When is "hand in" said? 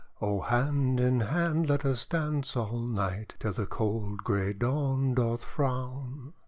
0.41-1.19